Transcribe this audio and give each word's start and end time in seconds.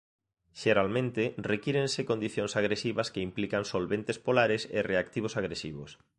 Xeralmente 0.61 1.23
requírense 1.51 2.01
condicións 2.11 2.51
agresivas 2.61 3.07
que 3.13 3.23
implican 3.29 3.63
solventes 3.73 4.17
polares 4.25 4.61
e 4.77 4.79
reactivos 4.91 5.33
agresivos. 5.41 5.89